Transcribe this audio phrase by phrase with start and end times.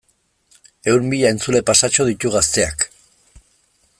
[0.93, 2.89] Ehun mila entzule pasatxo ditu Gazteak.